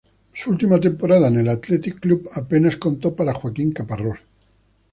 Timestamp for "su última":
0.33-0.79